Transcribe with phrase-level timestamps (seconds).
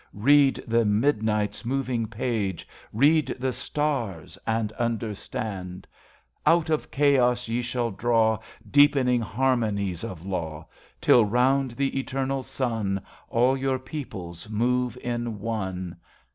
[0.15, 5.85] Read the midnight's moving page, «81 INTERCESSION Read the stars and understand:
[6.43, 8.39] Out of Chaos ye shall draw
[8.71, 10.65] Deepening harmonies of Laic,
[11.01, 15.95] Till around the Eternal Sun All your peoples move in one.